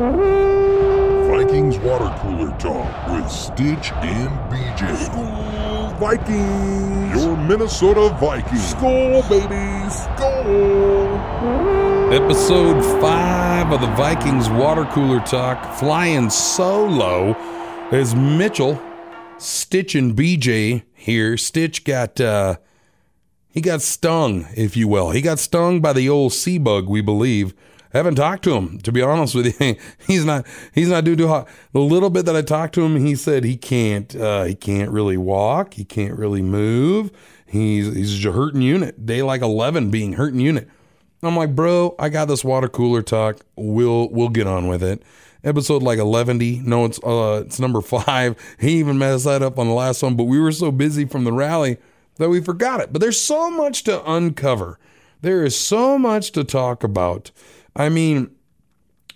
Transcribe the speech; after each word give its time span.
Vikings 0.00 1.76
Water 1.80 2.10
Cooler 2.20 2.56
Talk 2.58 3.08
with 3.08 3.30
Stitch 3.30 3.92
and 3.92 4.30
BJ. 4.50 4.96
Skol 4.96 5.98
Vikings. 5.98 7.22
Your 7.22 7.36
Minnesota 7.36 8.08
Vikings. 8.18 8.72
Skol, 8.72 9.20
baby. 9.28 9.90
Skol. 9.90 11.20
Episode 12.14 12.82
5 13.02 13.72
of 13.72 13.82
the 13.82 13.88
Vikings 13.88 14.48
Water 14.48 14.86
Cooler 14.86 15.20
Talk, 15.20 15.74
flying 15.74 16.30
solo 16.30 17.34
as 17.92 18.14
Mitchell, 18.14 18.80
Stitch, 19.36 19.94
and 19.94 20.16
BJ 20.16 20.82
here. 20.94 21.36
Stitch 21.36 21.84
got, 21.84 22.18
uh, 22.18 22.56
he 23.50 23.60
got 23.60 23.82
stung, 23.82 24.46
if 24.56 24.78
you 24.78 24.88
will. 24.88 25.10
He 25.10 25.20
got 25.20 25.38
stung 25.38 25.82
by 25.82 25.92
the 25.92 26.08
old 26.08 26.32
sea 26.32 26.56
bug, 26.56 26.88
we 26.88 27.02
believe. 27.02 27.52
I 27.92 27.96
haven't 27.96 28.14
talked 28.14 28.44
to 28.44 28.54
him, 28.54 28.78
to 28.80 28.92
be 28.92 29.02
honest 29.02 29.34
with 29.34 29.60
you. 29.60 29.76
he's 30.06 30.24
not, 30.24 30.46
he's 30.74 30.88
not 30.88 31.04
doing 31.04 31.18
too 31.18 31.28
hot. 31.28 31.48
The 31.72 31.80
little 31.80 32.10
bit 32.10 32.24
that 32.26 32.36
I 32.36 32.42
talked 32.42 32.74
to 32.74 32.82
him, 32.82 33.04
he 33.04 33.14
said 33.14 33.44
he 33.44 33.56
can't, 33.56 34.14
uh, 34.14 34.44
he 34.44 34.54
can't 34.54 34.90
really 34.90 35.16
walk. 35.16 35.74
He 35.74 35.84
can't 35.84 36.16
really 36.16 36.42
move. 36.42 37.10
He's, 37.46 37.94
he's 37.94 38.24
a 38.24 38.32
hurting 38.32 38.62
unit. 38.62 39.06
Day 39.06 39.22
like 39.22 39.42
11 39.42 39.90
being 39.90 40.12
hurting 40.12 40.40
unit. 40.40 40.68
I'm 41.22 41.36
like, 41.36 41.54
bro, 41.54 41.94
I 41.98 42.08
got 42.08 42.28
this 42.28 42.44
water 42.44 42.68
cooler 42.68 43.02
talk. 43.02 43.40
We'll 43.56 44.08
we'll 44.08 44.30
get 44.30 44.46
on 44.46 44.68
with 44.68 44.82
it. 44.82 45.02
Episode 45.44 45.82
like 45.82 45.98
11. 45.98 46.64
No, 46.64 46.86
it's 46.86 47.02
uh 47.02 47.42
it's 47.44 47.60
number 47.60 47.80
five. 47.80 48.36
He 48.58 48.78
even 48.78 48.98
messed 48.98 49.24
that 49.24 49.42
up 49.42 49.58
on 49.58 49.68
the 49.68 49.74
last 49.74 50.02
one, 50.02 50.16
but 50.16 50.24
we 50.24 50.40
were 50.40 50.52
so 50.52 50.70
busy 50.70 51.04
from 51.04 51.24
the 51.24 51.32
rally 51.32 51.76
that 52.16 52.30
we 52.30 52.40
forgot 52.40 52.80
it. 52.80 52.92
But 52.92 53.00
there's 53.00 53.20
so 53.20 53.50
much 53.50 53.84
to 53.84 54.10
uncover. 54.10 54.78
There 55.20 55.44
is 55.44 55.58
so 55.58 55.98
much 55.98 56.32
to 56.32 56.44
talk 56.44 56.82
about. 56.82 57.30
I 57.76 57.88
mean, 57.88 58.30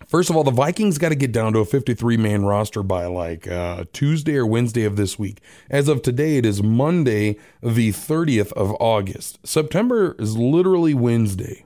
first 0.07 0.31
of 0.31 0.37
all, 0.37 0.45
the 0.45 0.51
Vikings 0.51 0.99
got 0.99 1.11
to 1.11 1.15
get 1.15 1.33
down 1.33 1.53
to 1.55 1.61
a 1.61 1.65
53 1.65 2.17
man 2.17 2.45
roster 2.45 2.83
by 2.83 3.07
like 3.07 3.49
uh, 3.49 3.85
Tuesday 3.93 4.37
or 4.37 4.47
Wednesday 4.47 4.85
of 4.85 4.97
this 4.97 5.19
week. 5.19 5.41
As 5.71 5.89
of 5.89 6.03
today, 6.03 6.37
it 6.37 6.47
is 6.47 6.63
Monday, 6.63 7.37
the 7.63 7.91
30th 7.91 8.53
of 8.53 8.77
August. 8.81 9.39
September 9.47 10.17
is 10.19 10.37
literally 10.37 10.95
Wednesday. 10.95 11.65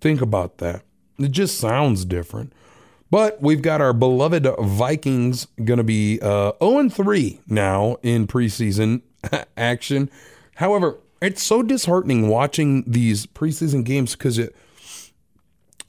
Think 0.00 0.20
about 0.20 0.58
that. 0.58 0.82
It 1.18 1.32
just 1.32 1.58
sounds 1.58 2.04
different. 2.04 2.52
But 3.10 3.42
we've 3.42 3.60
got 3.60 3.80
our 3.80 3.92
beloved 3.92 4.46
Vikings 4.60 5.48
going 5.64 5.78
to 5.78 5.84
be 5.84 6.20
uh, 6.22 6.52
0 6.62 6.88
3 6.88 7.40
now 7.48 7.96
in 8.02 8.26
preseason 8.26 9.02
action. 9.56 10.08
However, 10.56 10.98
it's 11.20 11.42
so 11.42 11.62
disheartening 11.62 12.28
watching 12.28 12.84
these 12.86 13.26
preseason 13.26 13.84
games 13.84 14.14
because 14.14 14.38
it 14.38 14.54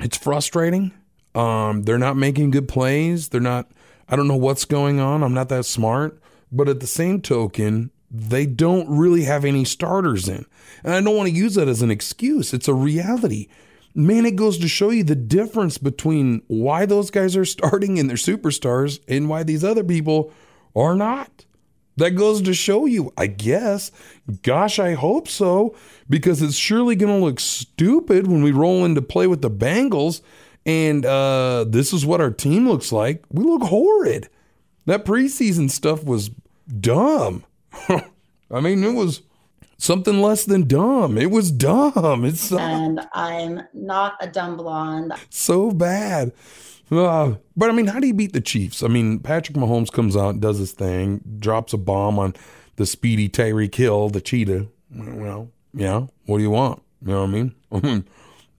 it's 0.01 0.17
frustrating. 0.17 0.91
Um, 1.33 1.83
they're 1.83 1.97
not 1.97 2.17
making 2.17 2.51
good 2.51 2.67
plays. 2.67 3.29
They're 3.29 3.41
not. 3.41 3.71
I 4.09 4.15
don't 4.15 4.27
know 4.27 4.35
what's 4.35 4.65
going 4.65 4.99
on. 4.99 5.23
I'm 5.23 5.33
not 5.33 5.49
that 5.49 5.65
smart. 5.65 6.21
But 6.51 6.67
at 6.67 6.81
the 6.81 6.87
same 6.87 7.21
token, 7.21 7.91
they 8.09 8.45
don't 8.45 8.89
really 8.89 9.23
have 9.23 9.45
any 9.45 9.63
starters 9.63 10.27
in, 10.27 10.45
and 10.83 10.93
I 10.93 10.99
don't 10.99 11.15
want 11.15 11.29
to 11.29 11.35
use 11.35 11.55
that 11.55 11.69
as 11.69 11.81
an 11.81 11.89
excuse. 11.89 12.53
It's 12.53 12.67
a 12.67 12.73
reality 12.73 13.47
man, 13.95 14.25
it 14.25 14.35
goes 14.35 14.57
to 14.59 14.67
show 14.67 14.89
you 14.89 15.03
the 15.03 15.15
difference 15.15 15.77
between 15.77 16.41
why 16.47 16.85
those 16.85 17.11
guys 17.11 17.35
are 17.35 17.45
starting 17.45 17.99
and 17.99 18.09
they're 18.09 18.17
superstars 18.17 18.99
and 19.07 19.29
why 19.29 19.43
these 19.43 19.63
other 19.63 19.83
people 19.83 20.31
are 20.75 20.95
not. 20.95 21.45
That 21.97 22.11
goes 22.11 22.41
to 22.41 22.53
show 22.53 22.85
you, 22.85 23.13
I 23.17 23.27
guess. 23.27 23.91
Gosh, 24.43 24.79
I 24.79 24.93
hope 24.93 25.27
so, 25.27 25.75
because 26.09 26.41
it's 26.41 26.55
surely 26.55 26.95
going 26.95 27.19
to 27.19 27.25
look 27.25 27.39
stupid 27.39 28.27
when 28.27 28.43
we 28.43 28.51
roll 28.51 28.85
into 28.85 29.01
play 29.01 29.27
with 29.27 29.41
the 29.41 29.51
Bengals 29.51 30.21
and 30.65 31.05
uh, 31.05 31.65
this 31.67 31.93
is 31.93 32.05
what 32.05 32.21
our 32.21 32.29
team 32.29 32.67
looks 32.67 32.91
like. 32.91 33.23
We 33.29 33.43
look 33.43 33.63
horrid. 33.63 34.29
That 34.85 35.05
preseason 35.05 35.69
stuff 35.71 36.03
was 36.03 36.29
dumb. 36.79 37.45
I 38.51 38.59
mean, 38.59 38.83
it 38.83 38.93
was 38.93 39.21
something 39.77 40.21
less 40.21 40.45
than 40.45 40.67
dumb. 40.67 41.17
It 41.17 41.31
was 41.31 41.51
dumb. 41.51 42.25
It's 42.25 42.51
and 42.51 43.01
I'm 43.13 43.61
not 43.73 44.17
a 44.21 44.27
dumb 44.27 44.57
blonde. 44.57 45.13
So 45.29 45.71
bad. 45.71 46.31
Uh, 46.91 47.35
but 47.55 47.69
I 47.69 47.73
mean, 47.73 47.87
how 47.87 47.99
do 47.99 48.07
you 48.07 48.13
beat 48.13 48.33
the 48.33 48.41
Chiefs? 48.41 48.83
I 48.83 48.87
mean, 48.87 49.19
Patrick 49.19 49.57
Mahomes 49.57 49.91
comes 49.91 50.17
out, 50.17 50.41
does 50.41 50.59
his 50.59 50.73
thing, 50.73 51.21
drops 51.39 51.71
a 51.73 51.77
bomb 51.77 52.19
on 52.19 52.35
the 52.75 52.85
speedy 52.85 53.29
Tyreek 53.29 53.73
Hill, 53.73 54.09
the 54.09 54.21
cheetah. 54.21 54.67
Well, 54.93 55.49
yeah. 55.73 56.07
What 56.25 56.37
do 56.37 56.43
you 56.43 56.49
want? 56.49 56.81
You 57.01 57.13
know 57.13 57.21
what 57.21 57.29
I 57.29 57.81
mean? 57.81 58.05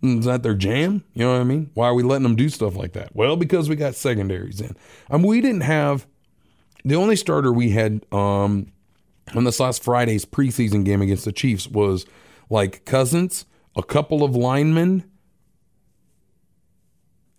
Is 0.20 0.24
that 0.24 0.42
their 0.42 0.54
jam? 0.54 1.04
You 1.14 1.24
know 1.24 1.32
what 1.32 1.40
I 1.40 1.44
mean? 1.44 1.70
Why 1.74 1.86
are 1.86 1.94
we 1.94 2.02
letting 2.02 2.24
them 2.24 2.34
do 2.34 2.48
stuff 2.48 2.74
like 2.74 2.92
that? 2.94 3.14
Well, 3.14 3.36
because 3.36 3.68
we 3.68 3.76
got 3.76 3.94
secondaries 3.94 4.60
in. 4.60 4.76
I 5.10 5.16
we 5.16 5.40
didn't 5.40 5.60
have 5.60 6.06
the 6.84 6.96
only 6.96 7.14
starter 7.14 7.52
we 7.52 7.70
had 7.70 8.04
um, 8.10 8.72
on 9.34 9.44
this 9.44 9.60
last 9.60 9.84
Friday's 9.84 10.24
preseason 10.24 10.84
game 10.84 11.02
against 11.02 11.24
the 11.24 11.32
Chiefs 11.32 11.68
was 11.68 12.04
like 12.50 12.84
Cousins, 12.84 13.46
a 13.76 13.82
couple 13.82 14.24
of 14.24 14.34
linemen, 14.34 15.04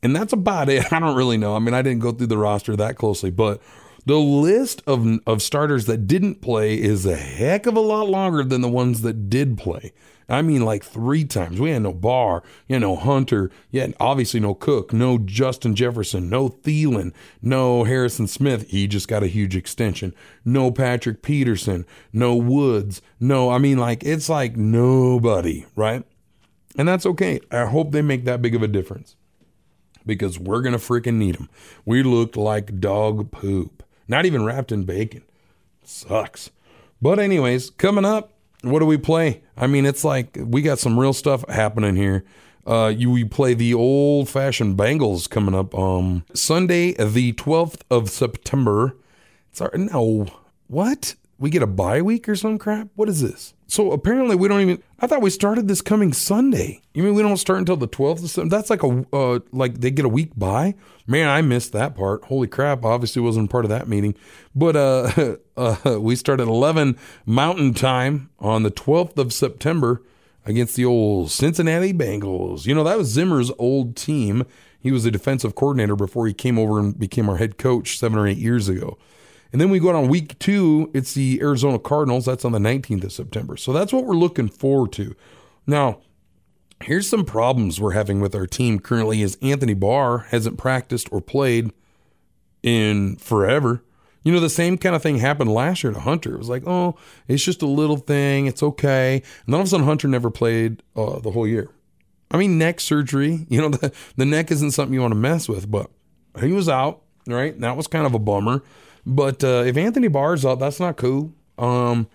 and 0.04 0.16
that's 0.16 0.34
about 0.34 0.70
it. 0.70 0.86
I 0.94 1.00
don't 1.00 1.16
really 1.16 1.38
know. 1.38 1.56
I 1.56 1.60
mean, 1.60 1.74
I 1.74 1.82
didn't 1.82 2.02
go 2.02 2.12
through 2.12 2.28
the 2.28 2.38
roster 2.38 2.76
that 2.76 2.98
closely, 2.98 3.32
but 3.32 3.62
the 4.06 4.18
list 4.18 4.84
of 4.86 5.08
of 5.26 5.42
starters 5.42 5.86
that 5.86 6.08
didn't 6.08 6.42
play 6.42 6.76
is 6.76 7.06
a 7.06 7.16
heck 7.16 7.66
of 7.66 7.76
a 7.76 7.82
lot 7.82 8.10
longer 8.10 8.44
than 8.44 8.62
the 8.62 8.70
ones 8.70 9.02
that 9.02 9.30
did 9.30 9.58
play. 9.58 9.94
I 10.30 10.42
mean, 10.42 10.64
like 10.64 10.84
three 10.84 11.26
times. 11.26 11.60
We 11.60 11.72
had 11.72 11.82
no 11.82 11.94
Barr, 11.94 12.44
you 12.68 12.80
know, 12.80 12.96
Hunter, 12.96 13.52
yeah, 13.72 13.88
obviously 14.00 14.40
no 14.40 14.54
Cook, 14.54 14.94
no 14.94 15.18
Justin 15.18 15.76
Jefferson, 15.76 16.30
no 16.30 16.48
Thielen, 16.50 17.14
no 17.42 17.84
Harrison 17.84 18.28
Smith. 18.28 18.70
He 18.70 18.88
just 18.88 19.10
got 19.10 19.22
a 19.22 19.28
huge 19.28 19.56
extension. 19.56 20.14
No 20.46 20.72
Patrick 20.72 21.22
Peterson, 21.22 21.86
no 22.14 22.36
Woods, 22.36 23.02
no. 23.20 23.50
I 23.50 23.58
mean, 23.58 23.78
like 23.78 24.04
it's 24.04 24.30
like 24.30 24.56
nobody, 24.56 25.66
right? 25.76 26.04
And 26.78 26.88
that's 26.88 27.06
okay. 27.06 27.40
I 27.52 27.66
hope 27.66 27.92
they 27.92 28.02
make 28.02 28.26
that 28.26 28.42
big 28.42 28.56
of 28.56 28.64
a 28.64 28.68
difference 28.68 29.16
because 30.06 30.40
we're 30.40 30.62
gonna 30.62 30.78
freaking 30.78 31.16
need 31.16 31.36
them. 31.36 31.50
We 31.86 32.04
looked 32.04 32.38
like 32.38 32.80
dog 32.80 33.32
poop, 33.32 33.84
not 34.08 34.26
even 34.26 34.46
wrapped 34.46 34.72
in 34.72 34.84
bacon. 34.84 35.24
Sucks. 35.84 36.50
But 37.02 37.20
anyways, 37.20 37.72
coming 37.72 38.06
up 38.06 38.34
what 38.64 38.80
do 38.80 38.86
we 38.86 38.98
play? 38.98 39.42
I 39.58 39.68
mean, 39.68 39.86
it's 39.86 40.04
like 40.04 40.38
we 40.40 40.62
got 40.62 40.80
some 40.80 40.98
real 41.00 41.14
stuff 41.14 41.48
happening 41.50 41.96
here. 41.96 42.24
Uh, 42.66 42.94
you 42.96 43.12
we 43.12 43.26
play 43.26 43.54
the 43.54 43.74
old 43.74 44.30
fashioned 44.30 44.78
Bengals 44.78 45.30
coming 45.30 45.54
up 45.54 45.78
um 45.78 46.24
Sunday, 46.34 46.94
the 46.94 47.34
twelfth 47.34 47.84
of 47.92 48.10
September. 48.10 48.96
Our 49.60 49.72
no 49.78 50.28
what? 50.68 51.16
We 51.40 51.50
get 51.50 51.64
a 51.64 51.68
bye 51.68 52.02
week 52.02 52.30
or 52.30 52.36
some 52.36 52.58
crap? 52.58 52.90
What 52.96 53.10
is 53.10 53.22
this? 53.22 53.54
So 53.68 53.92
apparently 53.92 54.36
we 54.36 54.48
don't 54.48 54.62
even. 54.62 54.84
I 55.00 55.08
thought 55.08 55.22
we 55.22 55.30
started 55.30 55.68
this 55.68 55.82
coming 55.82 56.14
Sunday. 56.14 56.82
You 56.94 57.04
mean 57.04 57.16
we 57.16 57.24
don't 57.24 57.38
start 57.38 57.60
until 57.60 57.76
the 57.76 57.88
twelfth 57.88 58.24
of 58.24 58.30
September? 58.30 58.56
That's 58.56 58.70
like 58.70 58.84
a 58.84 59.06
uh, 59.12 59.40
like 59.52 59.80
they 59.82 59.90
get 59.90 60.06
a 60.06 60.10
week 60.10 60.32
by. 60.38 60.76
Man, 61.08 61.28
I 61.28 61.42
missed 61.42 61.72
that 61.74 61.96
part. 61.96 62.26
Holy 62.26 62.48
crap! 62.48 62.86
Obviously 62.86 63.22
wasn't 63.22 63.50
part 63.50 63.66
of 63.66 63.70
that 63.70 63.88
meeting. 63.88 64.16
But 64.54 64.76
uh, 64.76 65.38
uh, 65.58 66.00
we 66.00 66.16
start 66.16 66.40
at 66.40 66.48
eleven 66.48 66.98
Mountain 67.26 67.74
Time 67.74 68.30
on 68.40 68.64
the 68.64 68.70
twelfth 68.70 69.18
of 69.18 69.34
September 69.34 70.04
against 70.46 70.76
the 70.76 70.86
old 70.86 71.32
Cincinnati 71.32 71.94
Bengals. 71.94 72.66
You 72.66 72.76
know 72.76 72.84
that 72.84 72.98
was 72.98 73.08
Zimmer's 73.08 73.52
old 73.58 73.96
team. 73.96 74.46
He 74.80 74.92
was 74.92 75.06
a 75.06 75.12
defensive 75.12 75.56
coordinator 75.56 75.96
before 75.96 76.28
he 76.28 76.34
came 76.34 76.60
over 76.60 76.78
and 76.78 77.00
became 77.00 77.30
our 77.30 77.38
head 77.38 77.58
coach 77.58 77.98
seven 77.98 78.20
or 78.20 78.28
eight 78.28 78.38
years 78.38 78.68
ago. 78.70 78.98
And 79.54 79.62
then 79.62 79.70
we 79.70 79.80
go 79.80 79.96
on 79.96 80.08
week 80.08 80.38
two, 80.40 80.90
it's 80.96 81.14
the 81.14 81.40
Arizona 81.40 81.78
Cardinals. 81.78 82.26
That's 82.26 82.44
on 82.44 82.52
the 82.52 82.60
19th 82.60 83.04
of 83.04 83.12
September. 83.14 83.56
So 83.56 83.72
that's 83.72 83.94
what 83.94 84.04
we're 84.04 84.16
looking 84.16 84.50
forward 84.50 84.92
to. 84.94 85.16
Now, 85.68 86.00
here's 86.82 87.08
some 87.08 87.24
problems 87.24 87.80
we're 87.80 87.92
having 87.92 88.20
with 88.20 88.34
our 88.34 88.48
team 88.48 88.80
currently 88.80 89.22
is 89.22 89.38
Anthony 89.44 89.76
Barr 89.76 90.20
hasn't 90.30 90.58
practiced 90.58 91.08
or 91.12 91.22
played 91.22 91.72
in 92.64 93.16
forever. 93.18 93.84
You 94.24 94.34
know, 94.34 94.40
the 94.40 94.50
same 94.50 94.78
kind 94.78 94.96
of 94.96 95.04
thing 95.04 95.20
happened 95.20 95.54
last 95.54 95.84
year 95.84 95.94
to 95.94 96.00
Hunter. 96.00 96.34
It 96.34 96.40
was 96.40 96.50
like, 96.50 96.64
oh, 96.66 96.96
it's 97.28 97.44
just 97.44 97.62
a 97.62 97.68
little 97.68 97.98
thing. 97.98 98.48
It's 98.48 98.64
okay. 98.64 99.22
And 99.46 99.54
then 99.54 99.56
all 99.56 99.62
of 99.62 99.68
a 99.68 99.70
sudden, 99.70 99.86
Hunter 99.86 100.08
never 100.08 100.32
played 100.32 100.82
uh, 100.96 101.20
the 101.20 101.32
whole 101.32 101.48
year. 101.48 101.70
I 102.32 102.38
mean, 102.38 102.58
neck 102.58 102.80
surgery, 102.80 103.46
you 103.50 103.62
know, 103.62 103.70
the, 103.70 103.92
the 104.16 104.26
neck 104.26 104.50
isn't 104.50 104.72
something 104.72 104.94
you 104.94 105.02
want 105.02 105.12
to 105.12 105.20
mess 105.20 105.48
with, 105.48 105.70
but 105.70 105.92
he 106.40 106.52
was 106.52 106.68
out, 106.68 107.04
right? 107.28 107.60
That 107.60 107.78
was 107.78 107.86
kind 107.86 108.08
of 108.08 108.16
a 108.16 108.20
bummer. 108.20 108.64
But 109.06 109.44
uh, 109.44 109.64
if 109.66 109.78
Anthony 109.78 110.08
Barr's 110.08 110.46
up, 110.46 110.60
that's 110.60 110.80
not 110.80 110.98
cool. 110.98 111.34
Um, 111.58 112.08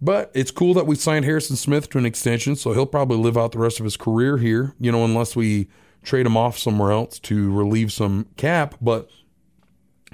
but 0.00 0.30
it's 0.34 0.50
cool 0.50 0.74
that 0.74 0.86
we 0.86 0.96
signed 0.96 1.24
Harrison 1.24 1.56
Smith 1.56 1.88
to 1.90 1.98
an 1.98 2.06
extension, 2.06 2.56
so 2.56 2.72
he'll 2.72 2.86
probably 2.86 3.16
live 3.16 3.38
out 3.38 3.52
the 3.52 3.58
rest 3.58 3.78
of 3.78 3.84
his 3.84 3.96
career 3.96 4.36
here, 4.38 4.74
you 4.78 4.92
know, 4.92 5.04
unless 5.04 5.34
we 5.34 5.68
trade 6.02 6.26
him 6.26 6.36
off 6.36 6.58
somewhere 6.58 6.92
else 6.92 7.18
to 7.20 7.50
relieve 7.52 7.92
some 7.92 8.26
cap. 8.36 8.74
But 8.80 9.08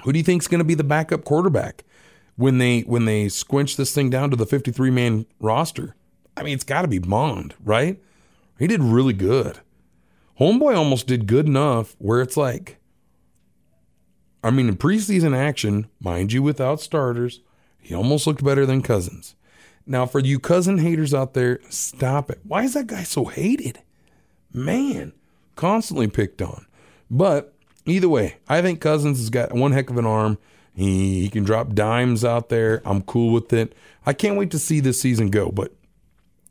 who 0.03 0.13
do 0.13 0.19
you 0.19 0.23
think 0.23 0.41
is 0.41 0.47
going 0.47 0.59
to 0.59 0.65
be 0.65 0.75
the 0.75 0.83
backup 0.83 1.25
quarterback 1.25 1.83
when 2.35 2.57
they 2.57 2.81
when 2.81 3.05
they 3.05 3.27
squinch 3.27 3.75
this 3.75 3.93
thing 3.93 4.09
down 4.09 4.29
to 4.29 4.35
the 4.35 4.45
53 4.45 4.89
man 4.91 5.25
roster? 5.39 5.95
I 6.37 6.43
mean, 6.43 6.53
it's 6.53 6.63
got 6.63 6.83
to 6.83 6.87
be 6.87 6.99
Mond, 6.99 7.55
right? 7.63 8.01
He 8.57 8.67
did 8.67 8.81
really 8.81 9.13
good. 9.13 9.59
Homeboy 10.39 10.75
almost 10.75 11.07
did 11.07 11.27
good 11.27 11.47
enough 11.47 11.95
where 11.99 12.21
it's 12.21 12.37
like 12.37 12.77
I 14.51 14.53
mean, 14.53 14.67
in 14.67 14.75
preseason 14.75 15.33
action, 15.33 15.87
mind 16.01 16.33
you, 16.33 16.43
without 16.43 16.81
starters, 16.81 17.39
he 17.79 17.95
almost 17.95 18.27
looked 18.27 18.43
better 18.43 18.65
than 18.65 18.81
Cousins. 18.81 19.35
Now, 19.85 20.05
for 20.05 20.19
you 20.19 20.39
cousin 20.39 20.79
haters 20.79 21.13
out 21.13 21.33
there, 21.33 21.61
stop 21.69 22.29
it. 22.29 22.41
Why 22.43 22.63
is 22.63 22.73
that 22.73 22.87
guy 22.87 23.03
so 23.03 23.25
hated? 23.25 23.79
Man, 24.53 25.13
constantly 25.55 26.07
picked 26.09 26.41
on. 26.41 26.65
But 27.09 27.53
either 27.85 28.09
way, 28.09 28.39
I 28.49 28.61
think 28.61 28.81
Cousins 28.81 29.19
has 29.19 29.29
got 29.29 29.53
one 29.53 29.71
heck 29.71 29.89
of 29.89 29.97
an 29.97 30.05
arm. 30.05 30.37
He, 30.73 31.21
he 31.21 31.29
can 31.29 31.45
drop 31.45 31.73
dimes 31.73 32.25
out 32.25 32.49
there. 32.49 32.81
I'm 32.83 33.03
cool 33.03 33.31
with 33.31 33.53
it. 33.53 33.73
I 34.05 34.11
can't 34.11 34.37
wait 34.37 34.51
to 34.51 34.59
see 34.59 34.81
this 34.81 34.99
season 34.99 35.29
go. 35.29 35.49
But 35.49 35.73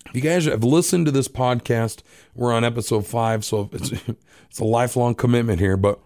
if 0.07 0.15
you 0.15 0.23
guys 0.23 0.47
have 0.47 0.65
listened 0.65 1.05
to 1.05 1.13
this 1.13 1.29
podcast, 1.29 2.01
we're 2.35 2.53
on 2.53 2.65
episode 2.65 3.07
five, 3.07 3.45
so 3.45 3.69
it's 3.73 3.93
it's 4.49 4.59
a 4.59 4.65
lifelong 4.65 5.15
commitment 5.15 5.61
here. 5.61 5.77
But 5.77 6.01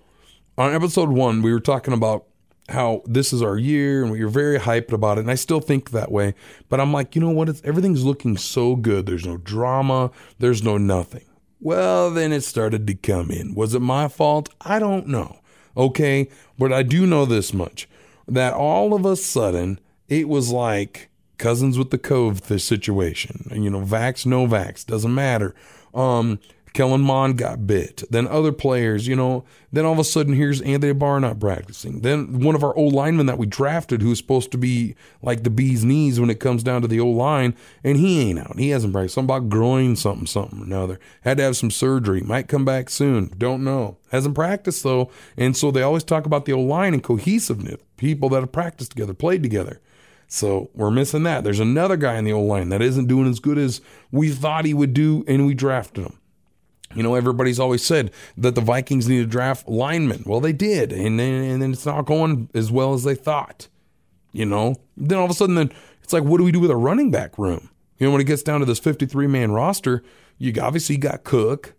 on 0.56 0.74
episode 0.74 1.10
one, 1.10 1.42
we 1.42 1.52
were 1.52 1.60
talking 1.60 1.94
about 1.94 2.26
how 2.68 3.02
this 3.04 3.32
is 3.32 3.42
our 3.42 3.58
year 3.58 4.02
and 4.02 4.10
we 4.10 4.24
were 4.24 4.30
very 4.30 4.58
hyped 4.58 4.92
about 4.92 5.18
it. 5.18 5.22
And 5.22 5.30
I 5.30 5.34
still 5.34 5.60
think 5.60 5.90
that 5.90 6.10
way. 6.10 6.34
But 6.68 6.80
I'm 6.80 6.92
like, 6.92 7.14
you 7.14 7.20
know 7.20 7.30
what? 7.30 7.48
It's, 7.48 7.60
everything's 7.64 8.04
looking 8.04 8.36
so 8.36 8.76
good. 8.76 9.06
There's 9.06 9.26
no 9.26 9.36
drama, 9.36 10.10
there's 10.38 10.62
no 10.62 10.78
nothing. 10.78 11.24
Well, 11.60 12.10
then 12.10 12.32
it 12.32 12.42
started 12.42 12.86
to 12.86 12.94
come 12.94 13.30
in. 13.30 13.54
Was 13.54 13.74
it 13.74 13.80
my 13.80 14.08
fault? 14.08 14.50
I 14.60 14.78
don't 14.78 15.06
know. 15.06 15.40
Okay. 15.76 16.28
But 16.58 16.72
I 16.72 16.82
do 16.82 17.06
know 17.06 17.24
this 17.24 17.52
much 17.52 17.88
that 18.26 18.54
all 18.54 18.94
of 18.94 19.04
a 19.04 19.16
sudden 19.16 19.78
it 20.08 20.28
was 20.28 20.50
like 20.50 21.10
cousins 21.38 21.76
with 21.76 21.90
the 21.90 21.98
COVID 21.98 22.60
situation. 22.60 23.48
You 23.52 23.70
know, 23.70 23.80
vax, 23.80 24.24
no 24.24 24.46
vax, 24.46 24.86
doesn't 24.86 25.14
matter. 25.14 25.54
Um, 25.94 26.38
Kellen 26.74 27.02
Mond 27.02 27.38
got 27.38 27.68
bit. 27.68 28.02
Then 28.10 28.26
other 28.26 28.50
players, 28.50 29.06
you 29.06 29.14
know, 29.14 29.44
then 29.72 29.84
all 29.86 29.92
of 29.92 29.98
a 30.00 30.04
sudden 30.04 30.34
here's 30.34 30.60
Anthony 30.60 30.92
Barr 30.92 31.20
not 31.20 31.38
practicing. 31.38 32.00
Then 32.00 32.40
one 32.40 32.56
of 32.56 32.64
our 32.64 32.76
old 32.76 32.92
linemen 32.92 33.26
that 33.26 33.38
we 33.38 33.46
drafted 33.46 34.02
who's 34.02 34.18
supposed 34.18 34.50
to 34.50 34.58
be 34.58 34.96
like 35.22 35.44
the 35.44 35.50
bee's 35.50 35.84
knees 35.84 36.18
when 36.18 36.30
it 36.30 36.40
comes 36.40 36.64
down 36.64 36.82
to 36.82 36.88
the 36.88 36.98
old 36.98 37.16
line, 37.16 37.54
and 37.84 37.96
he 37.96 38.28
ain't 38.28 38.40
out. 38.40 38.58
He 38.58 38.70
hasn't 38.70 38.92
practiced. 38.92 39.14
Something 39.14 39.36
about 39.36 39.48
groin 39.48 39.94
something, 39.94 40.26
something 40.26 40.60
or 40.60 40.64
another. 40.64 40.98
Had 41.22 41.36
to 41.36 41.44
have 41.44 41.56
some 41.56 41.70
surgery. 41.70 42.20
Might 42.22 42.48
come 42.48 42.64
back 42.64 42.90
soon. 42.90 43.32
Don't 43.38 43.62
know. 43.62 43.96
Hasn't 44.10 44.34
practiced 44.34 44.82
though. 44.82 45.10
And 45.36 45.56
so 45.56 45.70
they 45.70 45.82
always 45.82 46.04
talk 46.04 46.26
about 46.26 46.44
the 46.44 46.52
old 46.52 46.68
line 46.68 46.92
and 46.92 47.04
cohesiveness. 47.04 47.80
People 47.96 48.28
that 48.30 48.40
have 48.40 48.52
practiced 48.52 48.90
together, 48.90 49.14
played 49.14 49.44
together. 49.44 49.80
So 50.26 50.70
we're 50.74 50.90
missing 50.90 51.22
that. 51.22 51.44
There's 51.44 51.60
another 51.60 51.96
guy 51.96 52.16
in 52.16 52.24
the 52.24 52.32
old 52.32 52.48
line 52.48 52.70
that 52.70 52.82
isn't 52.82 53.06
doing 53.06 53.28
as 53.28 53.38
good 53.38 53.58
as 53.58 53.80
we 54.10 54.30
thought 54.30 54.64
he 54.64 54.74
would 54.74 54.92
do, 54.92 55.24
and 55.28 55.46
we 55.46 55.54
drafted 55.54 56.06
him. 56.06 56.18
You 56.94 57.02
know, 57.02 57.14
everybody's 57.14 57.60
always 57.60 57.84
said 57.84 58.10
that 58.36 58.54
the 58.54 58.60
Vikings 58.60 59.08
need 59.08 59.18
to 59.18 59.26
draft 59.26 59.68
linemen. 59.68 60.22
Well, 60.26 60.40
they 60.40 60.52
did, 60.52 60.92
and 60.92 61.18
then, 61.18 61.44
and 61.44 61.62
then 61.62 61.72
it's 61.72 61.86
not 61.86 62.06
going 62.06 62.48
as 62.54 62.70
well 62.70 62.94
as 62.94 63.04
they 63.04 63.14
thought. 63.14 63.68
You 64.32 64.46
know, 64.46 64.76
then 64.96 65.18
all 65.18 65.24
of 65.24 65.30
a 65.30 65.34
sudden, 65.34 65.54
then 65.54 65.72
it's 66.02 66.12
like, 66.12 66.24
what 66.24 66.38
do 66.38 66.44
we 66.44 66.52
do 66.52 66.60
with 66.60 66.70
a 66.70 66.76
running 66.76 67.10
back 67.10 67.38
room? 67.38 67.70
You 67.98 68.06
know, 68.06 68.12
when 68.12 68.20
it 68.20 68.24
gets 68.24 68.42
down 68.42 68.60
to 68.60 68.66
this 68.66 68.78
53 68.78 69.26
man 69.26 69.52
roster, 69.52 70.02
you 70.38 70.52
obviously 70.60 70.96
got 70.96 71.24
Cook. 71.24 71.74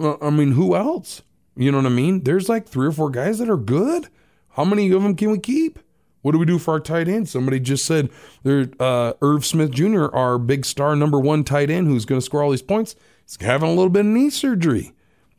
I 0.00 0.30
mean, 0.30 0.52
who 0.52 0.74
else? 0.74 1.22
You 1.56 1.70
know 1.70 1.78
what 1.78 1.86
I 1.86 1.90
mean? 1.90 2.24
There's 2.24 2.48
like 2.48 2.66
three 2.66 2.88
or 2.88 2.92
four 2.92 3.10
guys 3.10 3.38
that 3.38 3.48
are 3.48 3.56
good. 3.56 4.08
How 4.50 4.64
many 4.64 4.90
of 4.90 5.02
them 5.02 5.14
can 5.14 5.30
we 5.30 5.38
keep? 5.38 5.78
What 6.22 6.32
do 6.32 6.38
we 6.38 6.46
do 6.46 6.58
for 6.58 6.72
our 6.72 6.80
tight 6.80 7.06
end? 7.06 7.28
Somebody 7.28 7.60
just 7.60 7.84
said 7.84 8.10
they're 8.42 8.68
uh, 8.80 9.12
Irv 9.20 9.44
Smith 9.44 9.70
Jr., 9.70 10.06
our 10.06 10.38
big 10.38 10.64
star 10.64 10.96
number 10.96 11.20
one 11.20 11.44
tight 11.44 11.70
end, 11.70 11.86
who's 11.86 12.04
going 12.06 12.20
to 12.20 12.24
score 12.24 12.42
all 12.42 12.50
these 12.50 12.62
points. 12.62 12.96
Having 13.40 13.70
a 13.70 13.74
little 13.74 13.90
bit 13.90 14.00
of 14.00 14.06
knee 14.06 14.30
surgery. 14.30 14.92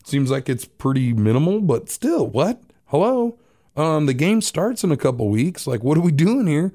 Seems 0.04 0.30
like 0.30 0.50
it's 0.50 0.66
pretty 0.66 1.14
minimal, 1.14 1.62
but 1.62 1.90
still, 1.90 2.28
what? 2.28 2.62
Hello? 2.86 3.40
Um, 3.76 4.06
the 4.06 4.14
game 4.14 4.42
starts 4.42 4.84
in 4.84 4.92
a 4.92 4.98
couple 4.98 5.30
weeks. 5.30 5.66
Like, 5.66 5.84
what 5.84 5.98
are 5.98 6.02
we 6.02 6.12
doing 6.12 6.48
here? 6.48 6.74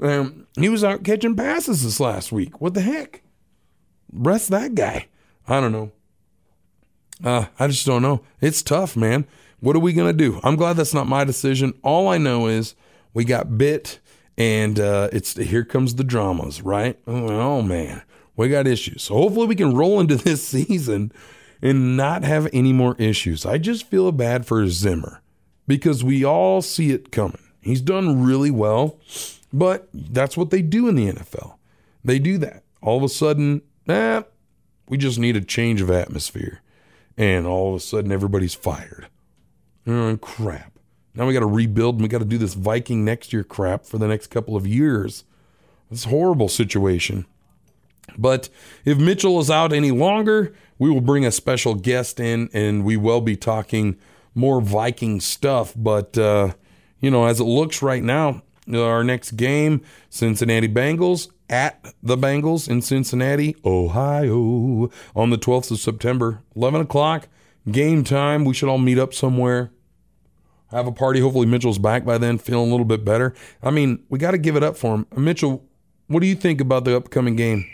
Um, 0.00 0.46
he 0.58 0.68
was 0.68 0.82
out 0.82 1.04
catching 1.04 1.36
passes 1.36 1.82
this 1.82 2.00
last 2.00 2.32
week. 2.32 2.60
What 2.60 2.74
the 2.74 2.80
heck? 2.80 3.22
Rest 4.12 4.50
that 4.50 4.74
guy. 4.74 5.08
I 5.46 5.60
don't 5.60 5.72
know. 5.72 5.92
Uh, 7.22 7.46
I 7.58 7.66
just 7.66 7.86
don't 7.86 8.02
know. 8.02 8.22
It's 8.40 8.62
tough, 8.62 8.96
man. 8.96 9.26
What 9.60 9.76
are 9.76 9.80
we 9.80 9.92
gonna 9.92 10.12
do? 10.12 10.40
I'm 10.42 10.56
glad 10.56 10.76
that's 10.76 10.94
not 10.94 11.06
my 11.06 11.24
decision. 11.24 11.74
All 11.82 12.08
I 12.08 12.18
know 12.18 12.48
is 12.48 12.74
we 13.14 13.24
got 13.24 13.56
bit, 13.56 14.00
and 14.36 14.80
uh, 14.80 15.08
it's 15.12 15.36
here 15.36 15.64
comes 15.64 15.94
the 15.94 16.04
dramas, 16.04 16.62
right? 16.62 16.98
Oh 17.06 17.62
man, 17.62 18.02
we 18.36 18.48
got 18.48 18.66
issues. 18.66 19.02
So 19.02 19.14
hopefully 19.14 19.46
we 19.46 19.54
can 19.54 19.74
roll 19.74 20.00
into 20.00 20.16
this 20.16 20.46
season 20.46 21.12
and 21.60 21.96
not 21.96 22.24
have 22.24 22.48
any 22.52 22.72
more 22.72 22.96
issues. 22.98 23.46
I 23.46 23.58
just 23.58 23.88
feel 23.88 24.10
bad 24.12 24.46
for 24.46 24.66
Zimmer 24.68 25.22
because 25.66 26.02
we 26.02 26.24
all 26.24 26.60
see 26.62 26.90
it 26.90 27.12
coming. 27.12 27.42
He's 27.60 27.80
done 27.80 28.24
really 28.24 28.50
well, 28.50 28.98
but 29.52 29.88
that's 29.94 30.36
what 30.36 30.50
they 30.50 30.62
do 30.62 30.88
in 30.88 30.96
the 30.96 31.12
NFL. 31.12 31.54
They 32.04 32.18
do 32.18 32.38
that. 32.38 32.64
All 32.82 32.96
of 32.96 33.04
a 33.04 33.08
sudden, 33.08 33.62
eh, 33.88 34.22
we 34.88 34.98
just 34.98 35.18
need 35.18 35.36
a 35.36 35.40
change 35.40 35.80
of 35.80 35.90
atmosphere. 35.90 36.60
And 37.16 37.46
all 37.46 37.70
of 37.70 37.76
a 37.76 37.80
sudden, 37.80 38.10
everybody's 38.10 38.54
fired. 38.54 39.06
Oh, 39.86 40.16
crap. 40.16 40.72
Now 41.14 41.26
we 41.26 41.34
got 41.34 41.40
to 41.40 41.46
rebuild 41.46 41.96
and 41.96 42.02
we 42.02 42.08
got 42.08 42.18
to 42.18 42.24
do 42.24 42.38
this 42.38 42.54
Viking 42.54 43.04
next 43.04 43.32
year 43.32 43.44
crap 43.44 43.84
for 43.84 43.98
the 43.98 44.08
next 44.08 44.28
couple 44.28 44.56
of 44.56 44.66
years. 44.66 45.24
It's 45.90 46.04
horrible 46.04 46.48
situation. 46.48 47.26
But 48.18 48.48
if 48.84 48.98
Mitchell 48.98 49.40
is 49.40 49.50
out 49.50 49.72
any 49.72 49.90
longer, 49.90 50.54
we 50.78 50.90
will 50.90 51.00
bring 51.00 51.24
a 51.24 51.30
special 51.30 51.74
guest 51.74 52.20
in 52.20 52.48
and 52.52 52.84
we 52.84 52.96
will 52.96 53.20
be 53.20 53.36
talking 53.36 53.96
more 54.34 54.60
Viking 54.60 55.20
stuff. 55.20 55.72
But, 55.76 56.16
uh, 56.18 56.52
you 57.00 57.10
know, 57.10 57.26
as 57.26 57.40
it 57.40 57.44
looks 57.44 57.82
right 57.82 58.02
now, 58.02 58.42
our 58.72 59.04
next 59.04 59.32
game, 59.32 59.82
Cincinnati 60.08 60.68
Bengals 60.68 61.28
at 61.50 61.84
the 62.02 62.16
Bengals 62.16 62.68
in 62.68 62.80
Cincinnati, 62.80 63.56
Ohio, 63.64 64.90
on 65.14 65.30
the 65.30 65.38
12th 65.38 65.70
of 65.70 65.78
September, 65.78 66.42
11 66.56 66.80
o'clock, 66.82 67.28
game 67.70 68.04
time. 68.04 68.44
We 68.44 68.54
should 68.54 68.68
all 68.68 68.78
meet 68.78 68.98
up 68.98 69.12
somewhere, 69.12 69.70
have 70.70 70.86
a 70.86 70.92
party. 70.92 71.20
Hopefully, 71.20 71.46
Mitchell's 71.46 71.78
back 71.78 72.04
by 72.04 72.18
then, 72.18 72.38
feeling 72.38 72.68
a 72.68 72.70
little 72.70 72.86
bit 72.86 73.04
better. 73.04 73.34
I 73.62 73.70
mean, 73.70 74.04
we 74.08 74.18
got 74.18 74.30
to 74.30 74.38
give 74.38 74.56
it 74.56 74.62
up 74.62 74.76
for 74.76 74.94
him. 74.94 75.06
Mitchell, 75.16 75.64
what 76.06 76.20
do 76.20 76.26
you 76.26 76.34
think 76.34 76.60
about 76.60 76.84
the 76.84 76.96
upcoming 76.96 77.36
game? 77.36 77.68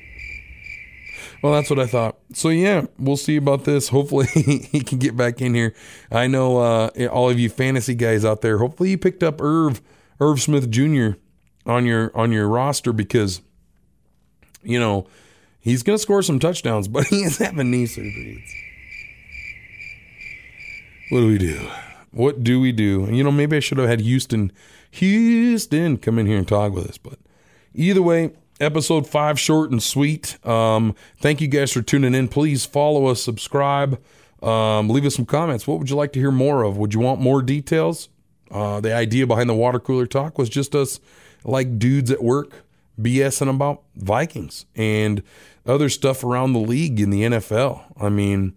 Well, 1.43 1.53
that's 1.53 1.71
what 1.71 1.79
I 1.79 1.87
thought. 1.87 2.19
So 2.33 2.49
yeah, 2.49 2.87
we'll 2.99 3.17
see 3.17 3.37
about 3.37 3.65
this. 3.65 3.89
Hopefully 3.91 4.27
he 4.27 4.81
can 4.81 4.99
get 4.99 5.17
back 5.17 5.41
in 5.41 5.55
here. 5.55 5.75
I 6.11 6.27
know 6.27 6.59
uh, 6.59 6.91
all 7.11 7.31
of 7.31 7.39
you 7.39 7.49
fantasy 7.49 7.95
guys 7.95 8.25
out 8.25 8.41
there. 8.41 8.59
Hopefully 8.59 8.91
you 8.91 8.99
picked 8.99 9.23
up 9.23 9.41
Irv 9.41 9.81
Irv 10.21 10.41
Smith 10.41 10.71
Jr. 10.71 11.11
on 11.67 11.87
your 11.87 12.11
on 12.17 12.33
your 12.33 12.49
roster 12.49 12.93
because 12.93 13.41
you 14.63 14.79
know 14.79 15.07
he's 15.61 15.83
going 15.83 15.97
to 15.97 16.03
score 16.03 16.23
some 16.23 16.39
touchdowns, 16.39 16.89
but 16.89 17.07
he 17.07 17.23
is 17.23 17.39
having 17.39 17.71
knee 17.71 17.87
surgery. 17.87 18.45
What 21.11 21.21
do 21.21 21.27
we 21.27 21.39
do? 21.39 21.69
What 22.11 22.43
do 22.45 22.61
we 22.61 22.73
do? 22.73 23.09
You 23.11 23.25
know, 23.25 23.31
maybe 23.31 23.57
I 23.57 23.61
should 23.61 23.79
have 23.79 23.89
had 23.89 24.01
Houston 24.01 24.53
Houston 24.91 25.99
come 25.99 26.19
in 26.19 26.27
here 26.27 26.39
and 26.39 26.49
talk 26.49 26.73
with 26.73 26.89
us, 26.89 26.99
but 26.99 27.19
either 27.75 28.03
way, 28.03 28.33
episode 28.61 29.07
five, 29.07 29.39
short 29.39 29.71
and 29.71 29.83
sweet. 29.83 30.45
Um, 30.47 30.95
thank 31.19 31.41
you 31.41 31.49
guys 31.49 31.73
for 31.73 31.83
tuning 31.83 32.15
in. 32.15 32.29
Please 32.29 32.65
follow 32.65 33.07
us, 33.07 33.23
subscribe, 33.23 34.01
um, 34.43 34.89
leave 34.89 35.05
us 35.05 35.15
some 35.15 35.27
comments. 35.27 35.67
What 35.67 35.79
would 35.79 35.91
you 35.91 35.97
like 35.97 36.13
to 36.15 36.21
hear 36.21 36.31
more 36.31 36.63
of? 36.63 36.77
Would 36.77 36.95
you 36.95 37.01
want 37.01 37.21
more 37.21 37.43
details? 37.43 38.09
Uh, 38.51 38.81
the 38.81 38.95
idea 38.95 39.27
behind 39.27 39.49
the 39.49 39.55
water 39.55 39.79
cooler 39.79 40.07
talk 40.07 40.39
was 40.39 40.49
just 40.49 40.75
us, 40.75 41.01
like 41.45 41.79
dudes 41.79 42.11
at 42.11 42.23
work, 42.23 42.65
BSing 43.01 43.51
about 43.51 43.83
Vikings 43.95 44.67
and 44.75 45.23
other 45.67 45.89
stuff 45.89 46.25
around 46.25 46.53
the 46.53 46.59
league 46.59 46.99
in 46.99 47.11
the 47.11 47.23
NFL. 47.23 47.83
I 48.01 48.09
mean, 48.09 48.55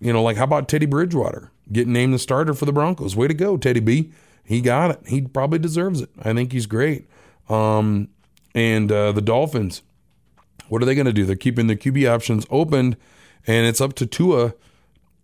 you 0.00 0.12
know, 0.12 0.22
like 0.22 0.36
how 0.36 0.44
about 0.44 0.68
Teddy 0.68 0.86
Bridgewater 0.86 1.50
getting 1.70 1.92
named 1.92 2.14
the 2.14 2.18
starter 2.18 2.54
for 2.54 2.66
the 2.66 2.72
Broncos? 2.72 3.16
Way 3.16 3.28
to 3.28 3.34
go, 3.34 3.56
Teddy 3.56 3.80
B. 3.80 4.12
He 4.44 4.60
got 4.60 4.90
it. 4.90 5.00
He 5.06 5.22
probably 5.22 5.58
deserves 5.58 6.00
it. 6.00 6.10
I 6.22 6.32
think 6.32 6.52
he's 6.52 6.66
great. 6.66 7.08
Um, 7.48 8.08
and 8.54 8.90
uh, 8.90 9.12
the 9.12 9.22
Dolphins, 9.22 9.82
what 10.68 10.82
are 10.82 10.86
they 10.86 10.94
going 10.94 11.06
to 11.06 11.12
do? 11.12 11.24
They're 11.24 11.36
keeping 11.36 11.66
their 11.66 11.76
QB 11.76 12.12
options 12.12 12.46
open, 12.50 12.96
and 13.46 13.66
it's 13.66 13.80
up 13.80 13.94
to 13.94 14.06
Tua 14.06 14.54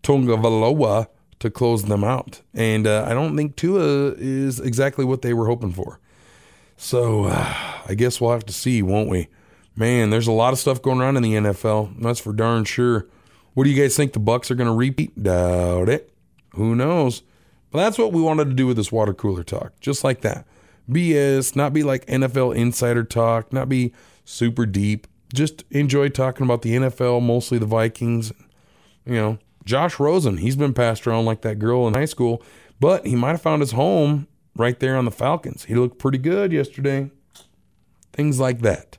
Tagovailoa 0.03 1.09
to 1.39 1.51
close 1.51 1.85
them 1.85 2.05
out. 2.05 2.43
And 2.55 2.87
uh, 2.87 3.05
I 3.07 3.15
don't 3.15 3.37
think 3.37 3.57
Tua 3.57 4.15
is 4.17 4.61
exactly 4.61 5.05
what 5.05 5.23
they 5.23 5.33
were 5.33 5.47
hoping 5.47 5.73
for. 5.73 6.01
So 6.77 7.25
uh, 7.25 7.55
I 7.89 7.95
guess 7.95 8.21
we'll 8.21 8.33
have 8.33 8.47
to 8.47 8.53
see, 8.53 8.83
won't 8.83 9.09
we? 9.09 9.29
Man, 9.77 10.11
there's 10.11 10.27
a 10.27 10.33
lot 10.33 10.53
of 10.53 10.59
stuff 10.59 10.83
going 10.83 11.01
on 11.01 11.17
in 11.17 11.23
the 11.23 11.35
NFL. 11.35 12.01
That's 12.01 12.21
for 12.21 12.33
darn 12.33 12.65
sure. 12.65 13.07
What 13.55 13.65
do 13.65 13.71
you 13.71 13.81
guys 13.81 13.97
think 13.97 14.13
the 14.13 14.21
Bucs 14.21 14.51
are 14.51 14.55
going 14.55 14.69
to 14.69 14.75
repeat? 14.75 15.21
Doubt 15.23 15.89
it. 15.89 16.13
Who 16.55 16.75
knows? 16.75 17.23
But 17.71 17.79
that's 17.79 17.99
what 17.99 18.13
we 18.13 18.23
wanted 18.23 18.47
to 18.47 18.55
do 18.55 18.67
with 18.67 18.77
this 18.77 18.91
water 18.91 19.15
cooler 19.15 19.45
talk, 19.45 19.73
just 19.81 20.03
like 20.03 20.23
that. 20.23 20.47
BS, 20.91 21.55
not 21.55 21.73
be 21.73 21.83
like 21.83 22.07
NFL 22.07 22.55
insider 22.55 23.05
talk, 23.05 23.53
not 23.53 23.69
be 23.69 23.93
super 24.25 24.67
deep. 24.67 25.07
Just 25.35 25.65
enjoy 25.71 26.09
talking 26.09 26.45
about 26.45 26.63
the 26.63 26.75
NFL, 26.75 27.23
mostly 27.23 27.59
the 27.59 27.67
Vikings. 27.67 28.33
You 29.05 29.15
know, 29.15 29.39
Josh 29.65 29.99
Rosen, 29.99 30.39
he's 30.39 30.57
been 30.57 30.75
passed 30.75 31.07
around 31.07 31.25
like 31.25 31.43
that 31.43 31.59
girl 31.59 31.87
in 31.87 31.95
high 31.95 32.07
school, 32.07 32.43
but 32.81 33.07
he 33.07 33.17
might 33.17 33.31
have 33.31 33.43
found 33.43 33.61
his 33.61 33.73
home 33.73 34.27
right 34.57 34.79
there 34.81 34.97
on 34.97 35.05
the 35.05 35.11
Falcons. 35.11 35.65
He 35.65 35.75
looked 35.75 35.99
pretty 35.99 36.19
good 36.19 36.53
yesterday. 36.53 37.11
Things 38.13 38.41
like 38.41 38.61
that. 38.61 38.98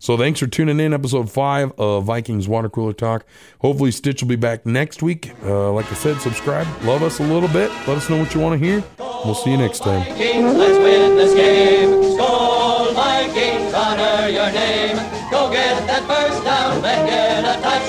So 0.00 0.16
thanks 0.16 0.38
for 0.38 0.46
tuning 0.46 0.78
in, 0.78 0.94
episode 0.94 1.30
five 1.30 1.72
of 1.76 2.04
Vikings 2.04 2.46
Water 2.46 2.68
Cooler 2.68 2.92
Talk. 2.92 3.26
Hopefully, 3.60 3.90
Stitch 3.90 4.22
will 4.22 4.28
be 4.28 4.36
back 4.36 4.64
next 4.64 5.02
week. 5.02 5.32
Uh, 5.44 5.72
like 5.72 5.90
I 5.90 5.94
said, 5.94 6.20
subscribe, 6.20 6.68
love 6.84 7.02
us 7.02 7.18
a 7.18 7.24
little 7.24 7.48
bit, 7.48 7.70
let 7.88 7.96
us 7.96 8.08
know 8.08 8.16
what 8.18 8.32
you 8.32 8.40
want 8.40 8.60
to 8.60 8.64
hear. 8.64 8.84
We'll 8.98 9.34
see 9.34 9.50
you 9.50 9.56
next 9.56 9.80
time. 9.80 10.04
Vikings, 10.04 10.54
let's 10.54 10.78
win 10.78 11.16
this 11.16 11.34
game. 11.34 11.90
Skol 12.16 12.94
Vikings, 12.94 13.74
honor 13.74 14.28
your 14.28 14.52
name. 14.52 14.96
Go 15.32 15.50
get 15.50 15.84
that 15.88 16.06
first 16.06 16.44
down, 16.44 16.80
then 16.80 17.06
get 17.06 17.58
a 17.58 17.60
touchdown. 17.60 17.88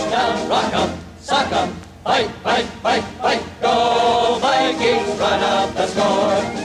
Fight, 2.04 2.32
fight, 2.42 2.66
fight, 2.66 3.04
fight. 3.22 3.44
Go 3.62 4.40
Vikings, 4.42 5.20
run 5.20 5.44
up 5.44 5.74
the 5.76 5.86
score. 5.86 6.59